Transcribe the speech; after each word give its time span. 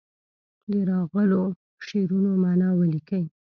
د 0.71 0.73
راغلو 0.89 1.43
شعرونو 1.85 2.31
معنا 2.43 2.69
ولیکي. 2.79 3.21